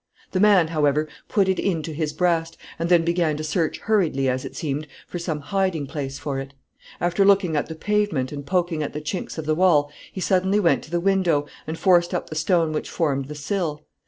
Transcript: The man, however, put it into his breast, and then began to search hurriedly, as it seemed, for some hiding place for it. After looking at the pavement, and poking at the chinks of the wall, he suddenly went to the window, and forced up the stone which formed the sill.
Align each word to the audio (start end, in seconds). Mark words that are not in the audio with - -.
The 0.31 0.39
man, 0.39 0.69
however, 0.69 1.07
put 1.27 1.47
it 1.47 1.59
into 1.59 1.93
his 1.93 2.11
breast, 2.11 2.57
and 2.79 2.89
then 2.89 3.05
began 3.05 3.37
to 3.37 3.43
search 3.43 3.77
hurriedly, 3.81 4.27
as 4.27 4.43
it 4.43 4.55
seemed, 4.55 4.87
for 5.05 5.19
some 5.19 5.41
hiding 5.41 5.85
place 5.85 6.17
for 6.17 6.39
it. 6.39 6.55
After 6.99 7.23
looking 7.23 7.55
at 7.55 7.67
the 7.67 7.75
pavement, 7.75 8.31
and 8.31 8.43
poking 8.43 8.81
at 8.81 8.93
the 8.93 8.99
chinks 9.01 9.37
of 9.37 9.45
the 9.45 9.53
wall, 9.53 9.91
he 10.11 10.19
suddenly 10.19 10.59
went 10.59 10.83
to 10.85 10.89
the 10.89 10.99
window, 10.99 11.45
and 11.67 11.77
forced 11.77 12.15
up 12.15 12.31
the 12.31 12.35
stone 12.35 12.73
which 12.73 12.89
formed 12.89 13.25
the 13.27 13.35
sill. 13.35 13.85